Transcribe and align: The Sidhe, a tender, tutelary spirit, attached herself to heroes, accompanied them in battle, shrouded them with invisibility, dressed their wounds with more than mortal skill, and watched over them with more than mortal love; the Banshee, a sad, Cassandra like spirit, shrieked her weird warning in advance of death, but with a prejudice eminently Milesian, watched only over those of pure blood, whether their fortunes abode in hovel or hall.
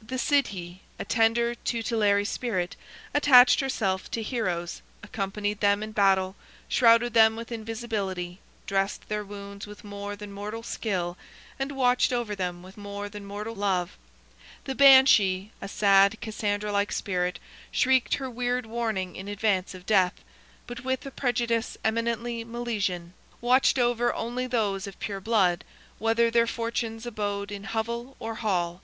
The 0.00 0.16
Sidhe, 0.16 0.78
a 1.00 1.04
tender, 1.04 1.56
tutelary 1.56 2.24
spirit, 2.24 2.76
attached 3.12 3.58
herself 3.58 4.08
to 4.12 4.22
heroes, 4.22 4.80
accompanied 5.02 5.58
them 5.58 5.82
in 5.82 5.90
battle, 5.90 6.36
shrouded 6.68 7.14
them 7.14 7.34
with 7.34 7.50
invisibility, 7.50 8.38
dressed 8.68 9.08
their 9.08 9.24
wounds 9.24 9.66
with 9.66 9.82
more 9.82 10.14
than 10.14 10.30
mortal 10.30 10.62
skill, 10.62 11.16
and 11.58 11.72
watched 11.72 12.12
over 12.12 12.36
them 12.36 12.62
with 12.62 12.76
more 12.76 13.08
than 13.08 13.24
mortal 13.26 13.56
love; 13.56 13.98
the 14.66 14.76
Banshee, 14.76 15.50
a 15.60 15.66
sad, 15.66 16.20
Cassandra 16.20 16.70
like 16.70 16.92
spirit, 16.92 17.40
shrieked 17.72 18.14
her 18.14 18.30
weird 18.30 18.66
warning 18.66 19.16
in 19.16 19.26
advance 19.26 19.74
of 19.74 19.84
death, 19.84 20.14
but 20.68 20.84
with 20.84 21.04
a 21.06 21.10
prejudice 21.10 21.76
eminently 21.84 22.44
Milesian, 22.44 23.14
watched 23.40 23.80
only 23.80 24.44
over 24.44 24.48
those 24.48 24.86
of 24.86 25.00
pure 25.00 25.20
blood, 25.20 25.64
whether 25.98 26.30
their 26.30 26.46
fortunes 26.46 27.04
abode 27.04 27.50
in 27.50 27.64
hovel 27.64 28.14
or 28.20 28.36
hall. 28.36 28.80